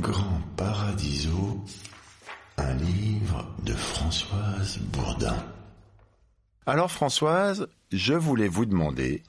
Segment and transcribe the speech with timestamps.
[0.00, 1.64] Grand Paradiso,
[2.56, 5.36] un livre de Françoise Bourdin.
[6.66, 9.24] Alors Françoise, je voulais vous demander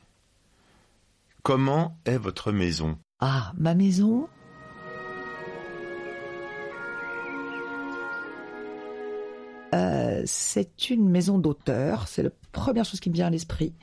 [1.42, 3.00] comment est votre maison?
[3.20, 4.28] Ah, ma maison?
[9.74, 12.08] Euh, c'est une maison d'auteur.
[12.08, 13.74] C'est la première chose qui me vient à l'esprit.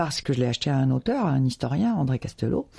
[0.00, 2.70] Parce que je l'ai acheté à un auteur, un historien, André Castelot,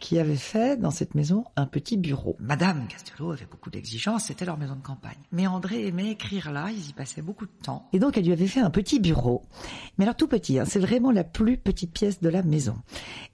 [0.00, 2.38] qui avait fait dans cette maison un petit bureau.
[2.40, 5.18] Madame Castelot avait beaucoup d'exigences, c'était leur maison de campagne.
[5.30, 7.86] Mais André aimait écrire là, ils y passaient beaucoup de temps.
[7.92, 9.42] Et donc elle lui avait fait un petit bureau.
[9.98, 12.76] Mais alors tout petit, hein, c'est vraiment la plus petite pièce de la maison.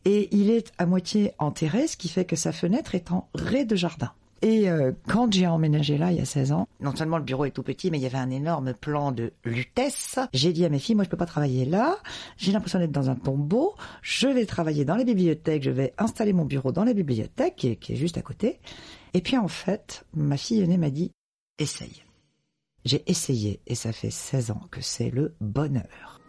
[0.05, 4.11] Et il est à moitié enterré, ce qui fait que sa fenêtre est en rez-de-jardin.
[4.43, 7.47] Et euh, quand j'ai emménagé là il y a 16 ans, non seulement le bureau
[7.47, 10.19] est tout petit, mais il y avait un énorme plan de lutèce.
[10.33, 11.97] J'ai dit à mes filles, moi je peux pas travailler là,
[12.37, 16.33] j'ai l'impression d'être dans un tombeau, je vais travailler dans la bibliothèque, je vais installer
[16.33, 18.61] mon bureau dans la bibliothèque qui est, qui est juste à côté.
[19.15, 21.13] Et puis en fait, ma fille aînée m'a dit,
[21.59, 22.03] essaye.
[22.85, 26.21] J'ai essayé et ça fait 16 ans que c'est le bonheur.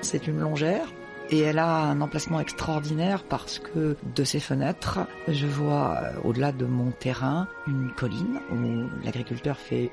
[0.00, 0.86] C'est une longère,
[1.30, 6.52] et elle a un emplacement extraordinaire parce que de ses fenêtres, je vois euh, au-delà
[6.52, 9.90] de mon terrain une colline où l'agriculteur fait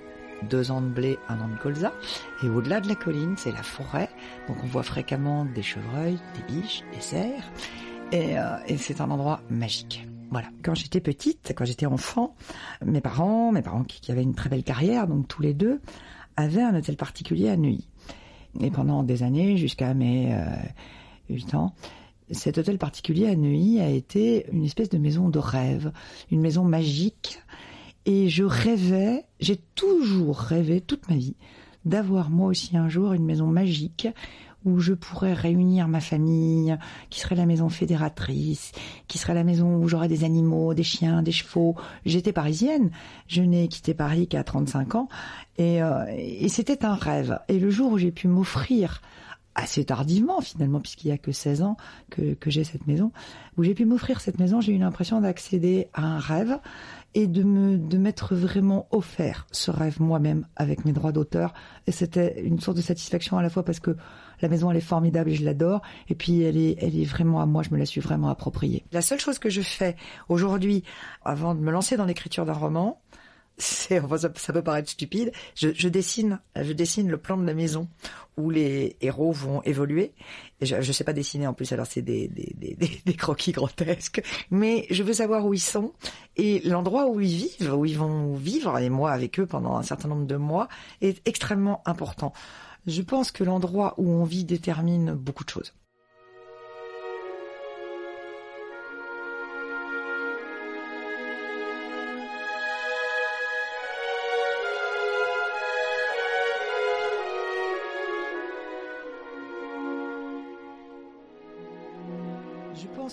[0.50, 1.94] deux ans de blé, un an de colza.
[2.44, 4.10] Et au-delà de la colline, c'est la forêt.
[4.48, 7.52] Donc on voit fréquemment des chevreuils, des biches, des cerfs.
[8.12, 10.06] Et, euh, et c'est un endroit magique.
[10.30, 10.48] Voilà.
[10.64, 12.36] Quand j'étais petite, quand j'étais enfant,
[12.86, 15.82] mes parents, mes parents qui, qui avaient une très belle carrière, donc tous les deux,
[16.36, 17.88] avaient un hôtel particulier à Neuilly.
[18.60, 20.46] Et pendant des années, jusqu'à mes euh,
[21.30, 21.74] 8 ans,
[22.32, 25.92] cet hôtel particulier à Neuilly a été une espèce de maison de rêve,
[26.32, 27.40] une maison magique.
[28.06, 31.36] Et je rêvais, j'ai toujours rêvé toute ma vie,
[31.86, 34.08] d'avoir moi aussi un jour une maison magique
[34.66, 36.78] où je pourrais réunir ma famille,
[37.10, 38.72] qui serait la maison fédératrice,
[39.08, 41.76] qui serait la maison où j'aurais des animaux, des chiens, des chevaux.
[42.06, 42.90] J'étais parisienne,
[43.28, 45.10] je n'ai quitté Paris qu'à 35 ans,
[45.58, 47.40] et, euh, et c'était un rêve.
[47.50, 49.02] Et le jour où j'ai pu m'offrir
[49.56, 51.78] assez tardivement finalement, puisqu'il y a que 16 ans
[52.10, 53.12] que, que j'ai cette maison,
[53.58, 56.60] où j'ai pu m'offrir cette maison, j'ai eu l'impression d'accéder à un rêve
[57.16, 61.54] et de me de m'être vraiment offert ce rêve moi-même avec mes droits d'auteur.
[61.88, 63.96] Et c'était une sorte de satisfaction à la fois parce que
[64.42, 67.42] la maison elle est formidable et je l'adore, et puis elle est elle est vraiment
[67.42, 68.84] à moi, je me la suis vraiment appropriée.
[68.92, 69.96] La seule chose que je fais
[70.30, 70.84] aujourd'hui,
[71.24, 73.00] avant de me lancer dans l'écriture d'un roman,
[73.58, 75.32] c'est ça, peut paraître stupide.
[75.56, 77.88] Je, dessine, je dessine le plan de la maison
[78.36, 80.14] où les héros vont évoluer.
[80.60, 82.28] Et je, je sais pas dessiner en plus, alors c'est des,
[83.06, 84.24] des, croquis grotesques.
[84.50, 85.94] Mais je veux savoir où ils sont
[86.36, 89.84] et l'endroit où ils vivent, où ils vont vivre et moi avec eux pendant un
[89.84, 90.68] certain nombre de mois
[91.02, 92.34] est extrêmement important.
[92.88, 95.74] Je pense que l'endroit où on vit détermine beaucoup de choses.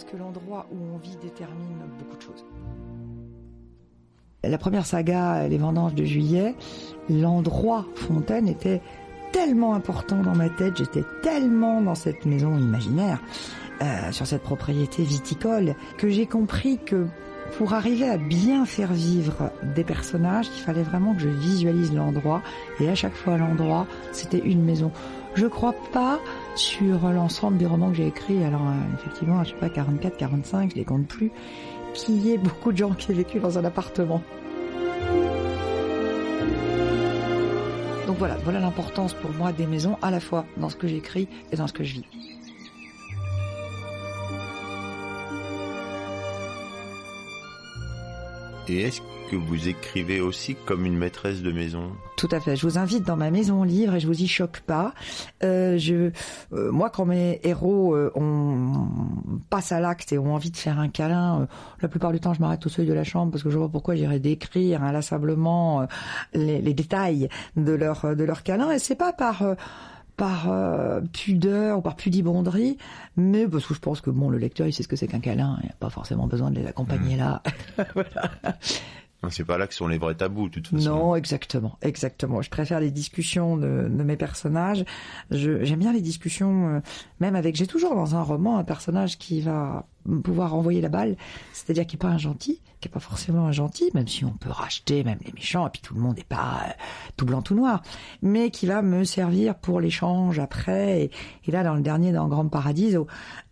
[0.04, 2.44] Que l'endroit où on vit détermine beaucoup de choses.
[4.42, 6.54] La première saga, Les Vendanges de Juillet,
[7.10, 8.80] l'endroit Fontaine était
[9.32, 13.20] tellement important dans ma tête, j'étais tellement dans cette maison imaginaire,
[13.82, 17.06] euh, sur cette propriété viticole, que j'ai compris que
[17.58, 22.42] pour arriver à bien faire vivre des personnages, il fallait vraiment que je visualise l'endroit,
[22.80, 24.90] et à chaque fois l'endroit, c'était une maison.
[25.34, 26.18] Je crois pas
[26.56, 30.70] sur l'ensemble des romans que j'ai écrits, alors euh, effectivement, je sais pas, 44, 45,
[30.72, 31.30] je les compte plus,
[31.94, 34.22] qu'il y ait beaucoup de gens qui aient vécu dans un appartement.
[38.06, 41.28] Donc voilà, voilà l'importance pour moi des maisons, à la fois dans ce que j'écris
[41.52, 42.04] et dans ce que je vis.
[48.70, 51.90] Et est-ce que vous écrivez aussi comme une maîtresse de maison?
[52.16, 52.54] Tout à fait.
[52.54, 54.94] Je vous invite dans ma maison livre et je vous y choque pas.
[55.42, 56.12] Euh, je,
[56.52, 59.40] euh, moi, quand mes héros euh, on
[59.70, 61.46] à l'acte et ont envie de faire un câlin, euh,
[61.80, 63.68] la plupart du temps, je m'arrête au seuil de la chambre parce que je vois
[63.68, 65.86] pourquoi j'irais décrire inlassablement
[66.32, 68.70] les, les, détails de leur de leur câlin.
[68.70, 69.42] Et c'est pas par
[70.20, 72.76] par euh, pudeur ou par pudibonderie,
[73.16, 75.18] mais parce que je pense que bon, le lecteur il sait ce que c'est qu'un
[75.18, 77.42] câlin, il n'y a pas forcément besoin de les accompagner là.
[77.94, 78.30] voilà.
[79.30, 80.90] C'est pas là que sont les vrais tabous, de toute façon.
[80.90, 82.42] Non, exactement, exactement.
[82.42, 84.84] Je préfère les discussions de, de mes personnages.
[85.30, 86.80] J'aime bien les discussions, euh,
[87.20, 87.56] même avec.
[87.56, 89.86] J'ai toujours dans un roman un personnage qui va
[90.22, 91.16] pouvoir envoyer la balle,
[91.52, 94.32] c'est-à-dire qui est pas un gentil, qui est pas forcément un gentil, même si on
[94.32, 96.72] peut racheter même les méchants, et puis tout le monde n'est pas euh,
[97.16, 97.82] tout blanc tout noir,
[98.22, 101.02] mais qui va me servir pour l'échange après.
[101.02, 101.10] Et,
[101.46, 103.06] et là, dans le dernier, dans Grand Paradiso,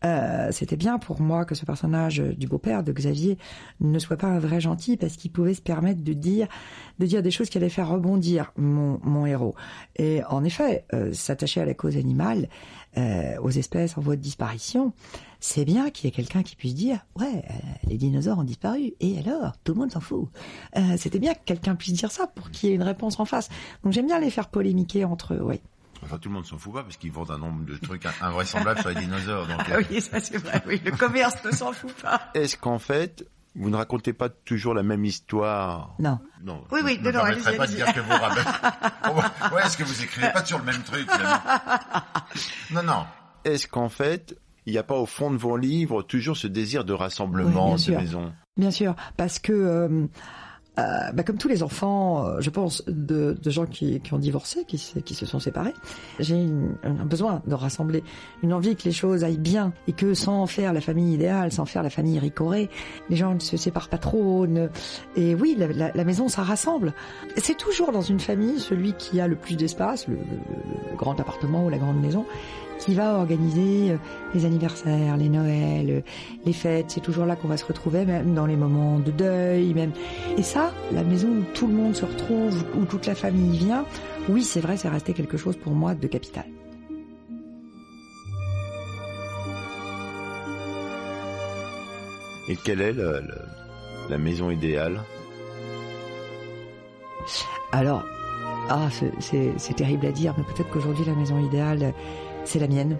[0.05, 3.39] euh, c'était bien pour moi que ce personnage du beau-père de Xavier
[3.81, 6.49] ne soit pas un vrai gentil parce qu'il pouvait se permettre de dire
[6.99, 9.55] de dire des choses qui allaient faire rebondir mon, mon héros.
[9.97, 12.49] Et en effet, euh, s'attacher à la cause animale,
[12.97, 14.93] euh, aux espèces en voie de disparition,
[15.41, 17.55] c'est bien qu'il y ait quelqu'un qui puisse dire ouais euh,
[17.87, 20.29] les dinosaures ont disparu et alors tout le monde s'en fout.
[20.77, 23.25] Euh, C'était bien que quelqu'un puisse dire ça pour qu'il y ait une réponse en
[23.25, 23.49] face.
[23.85, 25.41] Donc j'aime bien les faire polémiquer entre eux.
[25.43, 25.61] Oui.
[26.03, 28.81] Enfin, tout le monde s'en fout pas parce qu'ils vendent un nombre de trucs invraisemblables
[28.81, 29.47] sur les dinosaures.
[29.49, 30.63] Donc, Ah oui, ça c'est vrai.
[30.67, 32.31] Oui, le commerce ne s'en fout pas.
[32.35, 33.27] Est-ce qu'en fait,
[33.59, 36.19] vous ne racontez pas toujours la même histoire Non.
[36.43, 36.63] Non.
[36.71, 39.55] Oui, oui, je non, permettrai pas de dire que vous rabattez.
[39.55, 41.07] ouais, est-ce que vous écrivez pas toujours le même truc
[42.71, 43.05] Non, non.
[43.45, 46.85] Est-ce qu'en fait, il n'y a pas au fond de vos livres toujours ce désir
[46.85, 47.99] de Oui, rassemblement bien de sûr.
[48.01, 48.33] maison?
[48.57, 50.07] Bien sûr, parce que euh,
[50.79, 54.19] euh, bah, comme tous les enfants, euh, je pense, de, de gens qui, qui ont
[54.19, 55.75] divorcé, qui, se- qui se sont séparés,
[56.21, 56.47] j'ai
[56.85, 58.05] un besoin de rassembler,
[58.43, 61.65] une envie que les choses aillent bien et que sans faire la famille idéale, sans
[61.67, 62.71] faire la famille ricorée,
[63.11, 64.47] les gens ne se séparent pas trop.
[65.17, 66.93] Et oui, la, la- la maison, ça rassemble.
[67.37, 70.21] C'est toujours dans une famille celui qui a le plus d'espace, le, le-
[70.91, 72.25] le grand appartement ou la grande maison,
[72.79, 73.97] qui va organiser euh,
[74.35, 76.01] les anniversaires, les Noëls, euh,
[76.47, 76.87] les fêtes.
[76.89, 79.93] C'est toujours là qu'on va se retrouver, même dans les moments de deuil, même.
[80.37, 83.85] Et ça, la maison où tout le monde se retrouve, où toute la famille vient,
[84.29, 86.45] oui, c'est vrai, c'est resté quelque chose pour moi de capital.
[92.49, 95.01] Et quelle est le- le- la maison idéale?
[97.73, 98.03] Alors,
[98.71, 98.89] ah,
[99.21, 101.93] c'est terrible à dire, mais peut-être qu'aujourd'hui la maison idéale,
[102.45, 102.97] c'est la mienne.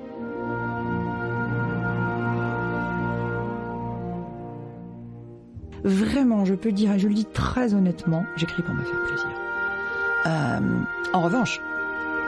[5.85, 9.29] Vraiment, je peux dire, et je le dis très honnêtement, j'écris pour me faire plaisir.
[10.27, 10.59] Euh,
[11.13, 11.61] en revanche,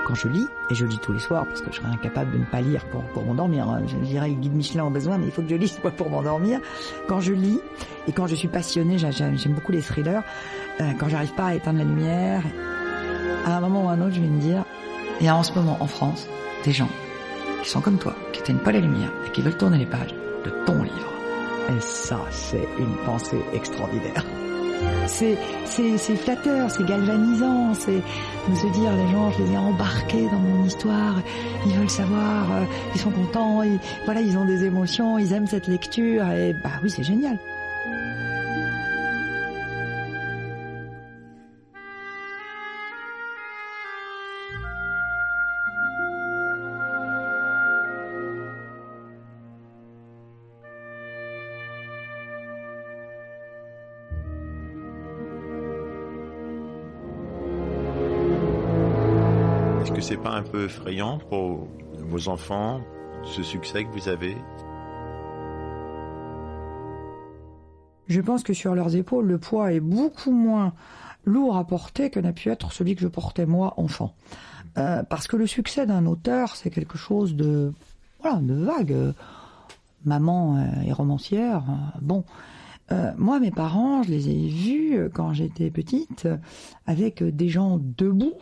[0.07, 2.39] quand je lis, et je lis tous les soirs parce que je serais incapable de
[2.39, 5.33] ne pas lire pour, m'endormir, hein, je dirais le guide Michelin au besoin, mais il
[5.33, 6.61] faut que je lise pour m'endormir.
[7.09, 7.61] Quand je lis,
[8.07, 10.23] et quand je suis passionnée, j'a- j'aime beaucoup les thrillers,
[10.81, 12.43] euh, quand j'arrive pas à éteindre la lumière,
[13.47, 14.65] à un moment ou à un autre, je vais me dire,
[15.27, 16.29] a en ce moment en France
[16.65, 16.89] des gens
[17.63, 20.15] qui sont comme toi, qui éteignent pas la lumière et qui veulent tourner les pages
[20.45, 21.13] de ton livre.
[21.69, 24.25] Et ça, c'est une pensée extraordinaire.
[25.07, 25.37] C'est,
[25.67, 28.01] c'est, c'est flatteur, c'est galvanisant, c'est
[28.49, 31.17] de se dire les gens, je les ai embarqués dans mon histoire,
[31.67, 32.65] ils veulent savoir, euh,
[32.95, 36.71] ils sont contents, ils, voilà, ils ont des émotions, ils aiment cette lecture et bah
[36.83, 37.37] oui, c'est génial.
[60.51, 61.69] Peu effrayant pour
[61.99, 62.81] vos enfants,
[63.25, 64.37] ce succès que vous avez
[68.09, 70.73] Je pense que sur leurs épaules, le poids est beaucoup moins
[71.25, 74.15] lourd à porter que n'a pu être celui que je portais moi enfant.
[74.79, 77.73] Euh, parce que le succès d'un auteur, c'est quelque chose de
[78.21, 79.15] voilà, de vague.
[80.05, 81.63] Maman euh, est romancière.
[81.69, 82.25] euh, bon,
[83.17, 86.27] moi, mes parents, je les ai vus quand j'étais petite
[86.87, 88.35] avec des gens debout,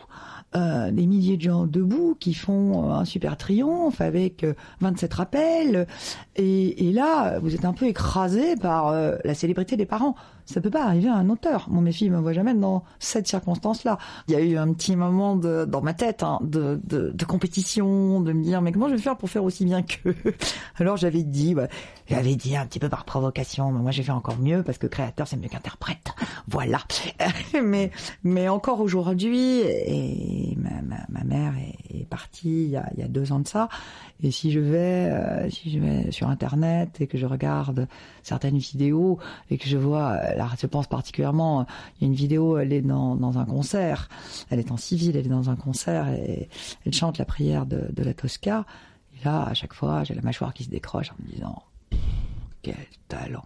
[0.55, 5.13] euh, des milliers de gens debout qui font euh, un super triomphe avec euh, 27
[5.13, 5.87] rappels.
[6.35, 10.15] Et, et là, vous êtes un peu écrasé par euh, la célébrité des parents.
[10.45, 11.67] Ça peut pas arriver à un auteur.
[11.69, 13.99] Mon mes filles me voient jamais dans cette circonstance-là.
[14.27, 17.25] Il y a eu un petit moment de, dans ma tête hein, de, de, de
[17.25, 20.15] compétition, de me dire mais comment je vais faire pour faire aussi bien qu'eux
[20.79, 21.67] Alors j'avais dit, bah,
[22.07, 24.87] j'avais dit un petit peu par provocation, mais moi j'ai fait encore mieux parce que
[24.87, 26.15] créateur c'est mieux qu'interprète.
[26.47, 26.79] Voilà.
[27.63, 27.91] mais
[28.23, 29.61] mais encore aujourd'hui,
[30.57, 31.53] ma, ma, mère
[31.89, 33.69] est, partie il y, a, deux ans de ça.
[34.21, 37.87] Et si je vais euh, si je vais sur internet et que je regarde
[38.23, 39.19] certaines vidéos
[39.49, 41.65] et que je vois euh, là je pense particulièrement
[41.95, 44.09] il y a une vidéo elle est dans dans un concert.
[44.49, 46.49] Elle est en civil elle est dans un concert et
[46.85, 48.65] elle chante la prière de, de la Tosca.
[49.15, 51.63] Et là à chaque fois j'ai la mâchoire qui se décroche en me disant
[52.61, 52.75] quel
[53.07, 53.45] talent.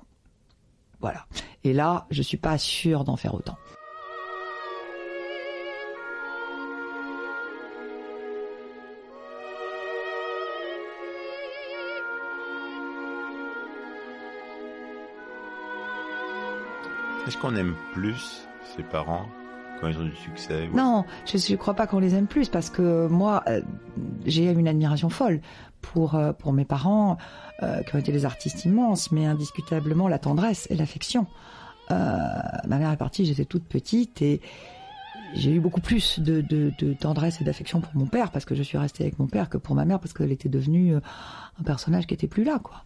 [1.02, 1.26] Voilà.
[1.64, 3.58] Et là je suis pas sûre d'en faire autant
[17.26, 19.26] Est-ce qu'on aime plus ses parents
[19.80, 22.70] quand ils ont du succès Non, je ne crois pas qu'on les aime plus parce
[22.70, 23.62] que moi, euh,
[24.26, 25.40] j'ai une admiration folle
[25.82, 27.18] pour, euh, pour mes parents
[27.62, 31.26] euh, qui ont été des artistes immenses, mais indiscutablement la tendresse et l'affection.
[31.90, 34.42] ma mère est partie, j'étais toute petite et
[35.34, 38.54] j'ai eu beaucoup plus de, de, de tendresse et d'affection pour mon père parce que
[38.54, 41.64] je suis restée avec mon père que pour ma mère parce qu'elle était devenue un
[41.64, 42.84] personnage qui était plus là, quoi.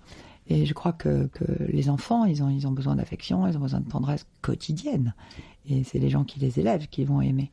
[0.50, 3.62] Et je crois que, que les enfants, ils ont, ils ont besoin d'affection, ils ont
[3.62, 5.14] besoin de tendresse quotidienne.
[5.70, 7.52] Et c'est les gens qui les élèvent qui vont aimer.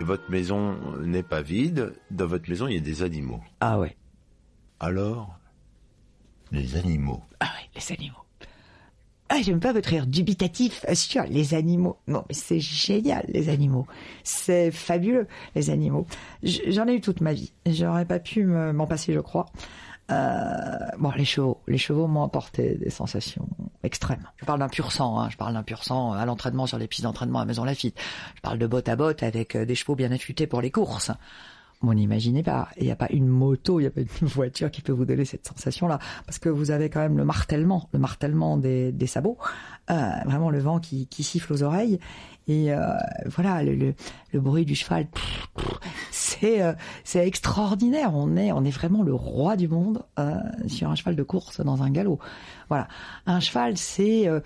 [0.00, 1.92] Votre maison n'est pas vide.
[2.10, 3.40] Dans votre maison, il y a des animaux.
[3.60, 3.96] Ah ouais.
[4.78, 5.38] Alors,
[6.52, 7.22] les animaux.
[7.40, 8.16] Ah ouais, les animaux.
[9.40, 11.96] Ah, j'aime pas votre rire dubitatif sur les animaux.
[12.06, 13.86] Non, mais c'est génial, les animaux.
[14.22, 16.06] C'est fabuleux, les animaux.
[16.42, 17.50] J'en ai eu toute ma vie.
[17.64, 19.46] J'aurais pas pu m'en passer, je crois.
[20.10, 20.44] Euh,
[20.98, 23.48] bon, les chevaux, les chevaux m'ont apporté des sensations
[23.82, 24.28] extrêmes.
[24.36, 25.30] Je parle d'un pur sang, hein.
[25.30, 27.98] je parle d'un pur sang à l'entraînement sur les pistes d'entraînement à Maison Lafitte.
[28.34, 31.12] Je parle de botte à botte avec euh, des chevaux bien affûtés pour les courses.
[31.82, 32.68] Bon, n'imaginez pas.
[32.76, 35.06] Il n'y a pas une moto, il n'y a pas une voiture qui peut vous
[35.06, 35.98] donner cette sensation-là.
[36.26, 39.38] Parce que vous avez quand même le martèlement, le martèlement des, des sabots.
[39.90, 41.98] Euh, vraiment le vent qui, qui siffle aux oreilles.
[42.48, 42.78] Et euh,
[43.26, 43.94] voilà, le, le,
[44.32, 45.06] le, bruit du cheval,
[46.40, 46.72] c'est euh,
[47.04, 48.12] c'est extraordinaire.
[48.14, 50.34] On est on est vraiment le roi du monde euh,
[50.66, 52.18] sur un cheval de course dans un galop.
[52.68, 52.86] Voilà,
[53.26, 54.40] un cheval, c'est euh,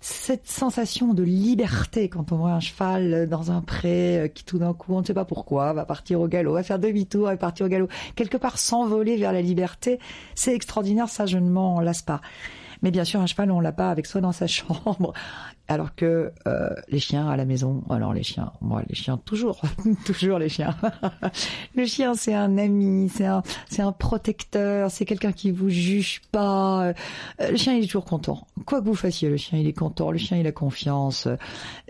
[0.00, 4.58] cette sensation de liberté quand on voit un cheval dans un pré euh, qui tout
[4.58, 7.36] d'un coup, on ne sait pas pourquoi, va partir au galop, va faire demi-tour, va
[7.36, 9.98] partir au galop, quelque part s'envoler vers la liberté,
[10.34, 12.20] c'est extraordinaire, ça je ne m'en lasse pas.
[12.82, 15.12] Mais bien sûr, un cheval, on l'a pas avec soi dans sa chambre.
[15.68, 19.62] Alors que euh, les chiens à la maison, alors les chiens, moi les chiens toujours,
[20.04, 20.74] toujours les chiens.
[21.76, 26.22] le chien c'est un ami, c'est un, c'est un protecteur, c'est quelqu'un qui vous juge
[26.32, 26.86] pas.
[26.86, 26.92] Euh,
[27.52, 28.48] le chien il est toujours content.
[28.66, 31.28] Quoi que vous fassiez, le chien il est content, le chien il a confiance.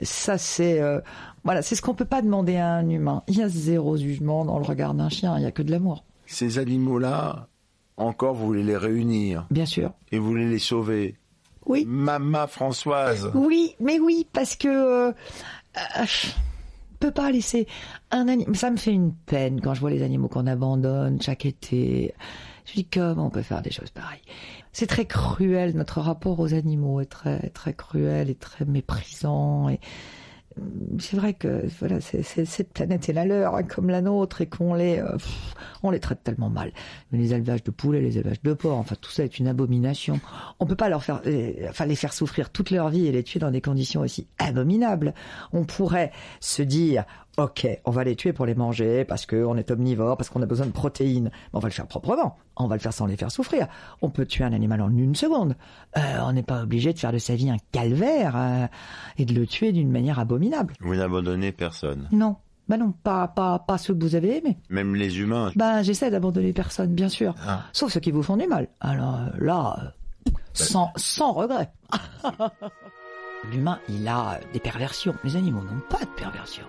[0.02, 1.00] Ça c'est, euh,
[1.44, 3.22] voilà, c'est ce qu'on peut pas demander à un humain.
[3.28, 5.70] Il y a zéro jugement dans le regard d'un chien, il y a que de
[5.70, 6.04] l'amour.
[6.26, 7.48] Ces animaux là,
[8.00, 9.46] encore vous voulez les réunir.
[9.50, 9.92] Bien sûr.
[10.12, 11.16] Et vous voulez les sauver.
[11.66, 11.84] Oui.
[11.86, 13.30] Mama Françoise.
[13.34, 15.12] Oui, mais oui, parce que euh,
[15.76, 16.04] euh,
[17.00, 17.66] peut pas laisser
[18.10, 18.54] un animal.
[18.56, 22.14] Ça me fait une peine quand je vois les animaux qu'on abandonne chaque été.
[22.66, 24.22] Je dis comment on peut faire des choses pareilles?
[24.72, 25.74] C'est très cruel.
[25.74, 29.80] Notre rapport aux animaux est très très cruel et très méprisant et
[30.98, 34.74] c'est vrai que voilà, cette planète est la leur, hein, comme la nôtre, et qu'on
[34.74, 36.72] les, euh, les traite tellement mal.
[37.12, 40.20] Les élevages de poulets, les élevages de porcs, enfin tout ça est une abomination.
[40.58, 43.22] On peut pas leur faire, euh, enfin les faire souffrir toute leur vie et les
[43.22, 45.14] tuer dans des conditions aussi abominables.
[45.52, 47.04] On pourrait se dire,
[47.36, 50.46] ok, on va les tuer pour les manger parce qu'on est omnivore, parce qu'on a
[50.46, 51.30] besoin de protéines.
[51.32, 52.36] Mais on va le faire proprement.
[52.56, 53.66] On va le faire sans les faire souffrir.
[54.02, 55.56] On peut tuer un animal en une seconde.
[55.96, 58.66] Euh, on n'est pas obligé de faire de sa vie un calvaire euh,
[59.18, 60.74] et de le tuer d'une manière abominable.
[60.80, 62.08] Vous n'abandonnez personne.
[62.12, 62.36] Non.
[62.68, 64.56] Bah non, pas, pas, pas ceux que vous avez aimés.
[64.68, 65.50] Même les humains.
[65.56, 67.34] Bah j'essaie d'abandonner personne, bien sûr.
[67.44, 67.62] Ah.
[67.72, 68.68] Sauf ceux qui vous font du mal.
[68.80, 69.94] Alors euh, là,
[70.52, 71.72] sans, sans regret.
[73.50, 75.14] L'humain, il a des perversions.
[75.24, 76.66] Les animaux n'ont pas de perversions.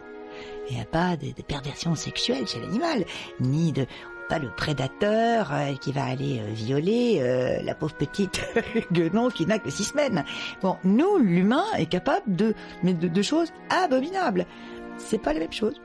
[0.69, 3.05] Il n'y a pas de, perversion sexuelle chez l'animal,
[3.39, 3.85] ni de
[4.29, 8.41] pas le prédateur euh, qui va aller euh, violer euh, la pauvre petite
[8.93, 10.23] guenon qui n'a que six semaines.
[10.61, 14.45] Bon, nous, l'humain est capable de, mais de, choses abominables.
[14.97, 15.81] C'est pas la même chose.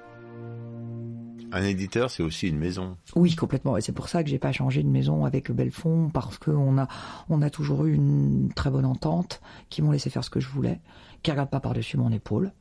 [1.52, 2.96] Un éditeur, c'est aussi une maison.
[3.14, 3.76] Oui, complètement.
[3.76, 6.88] Et c'est pour ça que j'ai pas changé de maison avec Belfond, parce qu'on a,
[7.28, 10.48] on a toujours eu une très bonne entente, qui m'ont laissé faire ce que je
[10.48, 10.80] voulais,
[11.22, 12.52] qui regarde pas par-dessus mon épaule.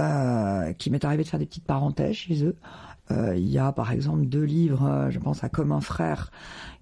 [0.00, 2.56] Euh, qui m'est arrivé de faire des petites parenthèses chez eux.
[3.12, 6.32] Euh, il y a par exemple deux livres, euh, je pense à Comme un frère,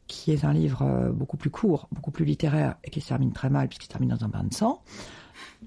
[0.07, 3.51] qui est un livre beaucoup plus court, beaucoup plus littéraire et qui se termine très
[3.51, 4.83] mal puisqu'il se termine dans un bain de sang.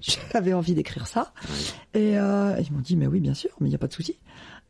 [0.32, 1.32] J'avais envie d'écrire ça
[1.94, 4.18] et ils m'ont dit mais oui bien sûr, mais il n'y a pas de souci.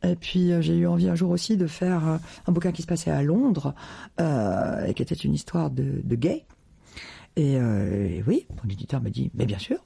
[0.03, 3.11] Et puis j'ai eu envie un jour aussi de faire un bouquin qui se passait
[3.11, 3.73] à Londres
[4.19, 6.45] et qui était une histoire de, de gay.
[7.35, 7.57] Et,
[8.27, 9.77] oui, mon éditeur m'a dit mais bien sûr.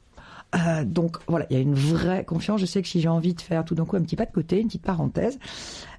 [0.55, 2.59] Euh, donc voilà, il y a une vraie confiance.
[2.59, 4.31] Je sais que si j'ai envie de faire tout d'un coup un petit pas de
[4.31, 5.39] côté, une petite parenthèse,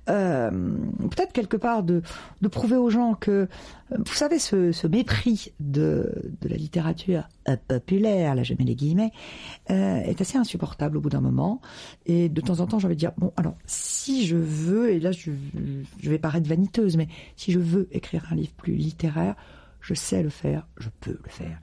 [0.08, 0.50] euh,
[0.98, 2.02] peut-être quelque part de,
[2.40, 3.48] de prouver aux gens que,
[3.90, 7.28] vous savez, ce, ce mépris de, de la littérature
[7.68, 9.12] populaire, là je mets les guillemets,
[9.70, 11.60] euh, est assez insupportable au bout d'un moment.
[12.06, 15.00] Et de temps en temps, j'ai envie de dire, bon, alors si je veux, et
[15.00, 15.30] là je,
[16.00, 19.34] je vais paraître vaniteuse, mais si je veux écrire un livre plus littéraire,
[19.82, 21.58] je sais le faire, je peux le faire.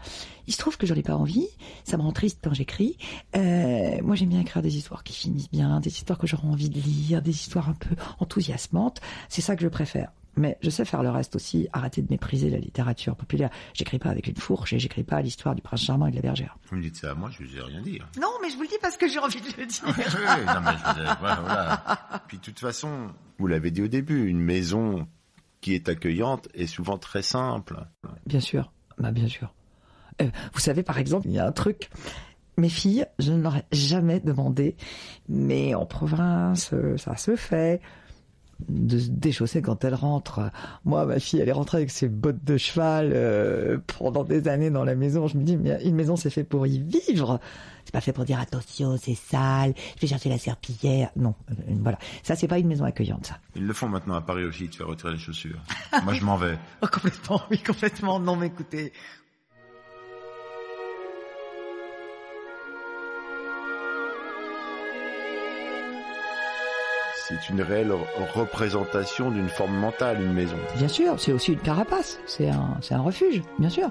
[0.47, 1.47] Il se trouve que j'en ai pas envie,
[1.83, 2.97] ça me rend triste quand j'écris.
[3.35, 6.69] Euh, moi j'aime bien écrire des histoires qui finissent bien, des histoires que j'aurai envie
[6.69, 9.01] de lire, des histoires un peu enthousiasmantes.
[9.29, 10.11] C'est ça que je préfère.
[10.35, 13.49] Mais je sais faire le reste aussi, arrêter de mépriser la littérature populaire.
[13.73, 16.21] J'écris pas avec une fourche et j'écris pas l'histoire du prince charmant et de la
[16.21, 16.57] bergère.
[16.69, 17.99] Vous me dites ça à moi, je vous ai rien dit.
[18.21, 19.83] Non, mais je vous le dis parce que j'ai envie de le dire.
[19.85, 21.15] oui, non, mais je vous ai...
[21.19, 22.23] voilà, voilà.
[22.27, 25.07] Puis de toute façon, vous l'avez dit au début, une maison
[25.61, 27.85] qui est accueillante est souvent très simple.
[28.25, 29.53] Bien sûr, bah bien sûr.
[30.21, 31.89] Euh, vous savez, par exemple, il y a un truc.
[32.57, 34.75] Mes filles, je ne leur ai jamais demandé,
[35.29, 37.79] mais en province, ça se fait
[38.67, 40.51] de se déchausser quand elle rentre.
[40.83, 44.69] Moi, ma fille, elle est rentrée avec ses bottes de cheval euh, pendant des années
[44.69, 45.27] dans la maison.
[45.27, 47.39] Je me dis, mais une maison, c'est fait pour y vivre.
[47.89, 51.09] C'est pas fait pour dire attention, c'est sale, je vais chercher la serpillière.
[51.15, 51.97] Non, euh, voilà.
[52.21, 53.39] Ça, c'est pas une maison accueillante, ça.
[53.55, 55.57] Ils le font maintenant à Paris aussi, de faire retirer les chaussures.
[56.03, 56.59] Moi, je m'en vais.
[56.83, 58.19] Oh, complètement, oui, complètement.
[58.19, 58.93] Non, mais écoutez,
[67.27, 67.91] c'est une réelle
[68.35, 70.57] représentation d'une forme mentale, une maison.
[70.77, 73.89] Bien sûr, c'est aussi une carapace, c'est un, c'est un refuge, bien sûr.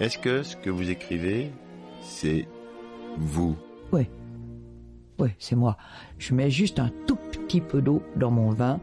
[0.00, 1.52] Est-ce que ce que vous écrivez,
[2.02, 2.46] c'est
[3.16, 3.56] vous
[3.92, 4.08] Oui.
[5.18, 5.76] Oui, c'est moi.
[6.18, 8.80] Je mets juste un tout petit peu d'eau dans mon vin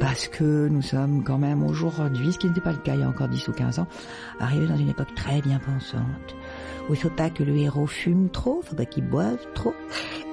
[0.00, 3.02] parce que nous sommes quand même aujourd'hui, ce qui n'était pas le cas il y
[3.02, 3.86] a encore 10 ou 15 ans,
[4.40, 6.34] arrivés dans une époque très bien pensante,
[6.88, 9.74] où il faut pas que le héros fume trop, faut pas qu'il boive trop.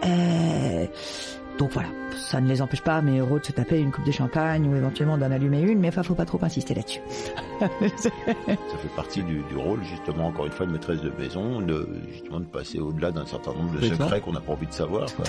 [0.05, 0.87] Euh,
[1.57, 4.11] donc voilà, ça ne les empêche pas, mes héros, de se taper une coupe de
[4.11, 7.01] champagne ou éventuellement d'en allumer une, mais il faut pas trop insister là-dessus.
[7.59, 8.09] ça
[8.49, 12.39] fait partie du, du, rôle, justement, encore une fois, de maîtresse de maison, de, justement,
[12.39, 15.07] de passer au-delà d'un certain nombre de secrets qu'on n'a pas envie de savoir.
[15.15, 15.25] Quoi.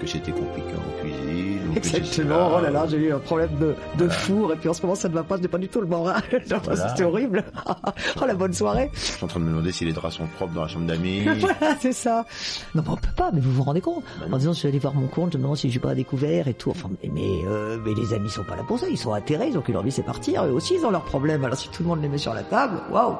[0.00, 1.72] Que c'était compliqué en cuisine.
[1.76, 4.82] Exactement, oh là là, j'ai eu un problème de, de four, et puis en ce
[4.82, 6.22] moment, ça ne va pas, je n'ai pas du tout le moral.
[6.64, 6.88] Voilà.
[6.88, 7.44] C'était horrible.
[8.20, 8.90] oh, la bonne soirée.
[8.94, 10.86] Je suis en train de me demander si les draps sont propres dans la chambre
[10.86, 11.22] d'amis.
[11.38, 12.26] voilà, c'est ça.
[12.74, 14.04] Non, mais on peut pas, mais vous vous rendez compte.
[14.20, 15.80] Bah en disant, je suis allé voir mon compte, je me demande si je suis
[15.80, 16.70] pas découvert et tout.
[16.70, 19.48] Enfin, mais, mais, euh, mais les amis sont pas là pour ça, ils sont atterrés,
[19.48, 20.44] ils ont qu'une envie, c'est partir.
[20.44, 21.44] Eux aussi, ils ont leurs problèmes.
[21.44, 23.16] Alors si tout le monde les met sur la table, waouh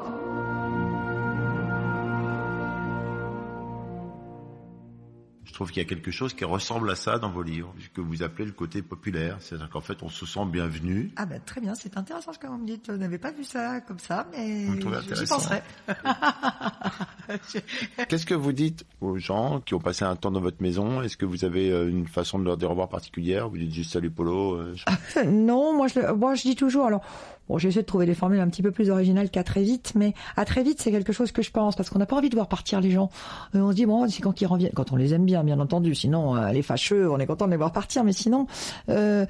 [5.53, 8.01] Je trouve qu'il y a quelque chose qui ressemble à ça dans vos livres, que
[8.01, 9.37] vous appelez le côté populaire.
[9.39, 11.11] C'est-à-dire qu'en fait, on se sent bienvenu.
[11.15, 12.85] Ah ben très bien, c'est intéressant ce que vous me dites.
[12.87, 14.65] Je n'avais pas vu ça comme ça, mais
[15.13, 15.61] j'y penserai.
[18.09, 21.03] Qu'est-ce que vous dites aux gens qui ont passé un temps dans votre maison?
[21.03, 23.47] Est-ce que vous avez euh, une façon de leur dire au revoir particulière?
[23.47, 25.21] Vous dites juste salut Polo euh, je...
[25.21, 26.87] Non, moi je, moi je dis toujours.
[26.87, 27.03] Alors
[27.49, 30.13] Bon, j'essaie de trouver des formules un petit peu plus originales qu'à très vite, mais
[30.37, 32.35] à très vite, c'est quelque chose que je pense, parce qu'on n'a pas envie de
[32.35, 33.09] voir partir les gens.
[33.55, 35.59] Euh, on se dit, bon, c'est quand ils reviennent, quand on les aime bien, bien
[35.59, 38.47] entendu, sinon, euh, les fâcheux, on est content de les voir partir, mais sinon,
[38.89, 39.25] euh,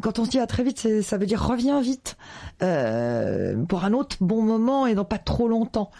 [0.00, 2.16] quand on se dit à très vite, ça veut dire reviens vite,
[2.62, 5.90] euh, pour un autre bon moment et non pas trop longtemps.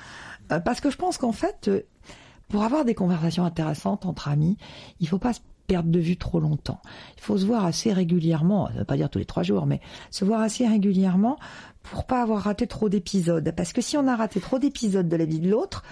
[0.52, 1.70] Euh, parce que je pense qu'en fait,
[2.48, 4.56] pour avoir des conversations intéressantes entre amis,
[5.00, 6.80] il faut pas se perdre de vue trop longtemps.
[7.16, 9.80] Il faut se voir assez régulièrement, ça veut pas dire tous les trois jours, mais
[10.10, 11.38] se voir assez régulièrement
[11.84, 13.52] pour pas avoir raté trop d'épisodes.
[13.56, 15.84] Parce que si on a raté trop d'épisodes de la vie de l'autre,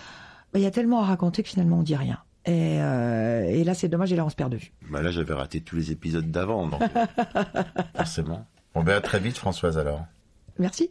[0.53, 2.19] bah, il y a tellement à raconter que finalement on dit rien.
[2.45, 4.73] Et, euh, et là, c'est dommage, et là, on se perd de vue.
[4.91, 6.83] Bah là, j'avais raté tous les épisodes d'avant, donc
[7.97, 8.47] forcément.
[8.75, 10.05] On verra très vite, Françoise, alors.
[10.59, 10.91] Merci.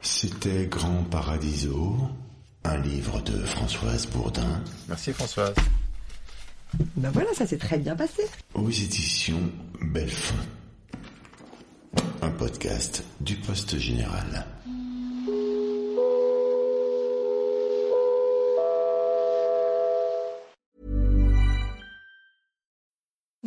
[0.00, 1.96] C'était Grand Paradiso,
[2.64, 4.62] un livre de Françoise Bourdin.
[4.88, 5.54] Merci, Françoise.
[6.96, 8.22] Ben voilà, ça s'est très bien passé.
[8.54, 9.40] Aux éditions
[9.80, 10.34] Belfond.
[12.22, 14.44] Un podcast du Poste Général.